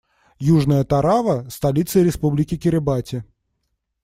Южная 0.55 0.83
Тарава- 0.83 1.47
столица 1.51 2.01
Республики 2.01 2.57
Кирибати. 2.57 3.23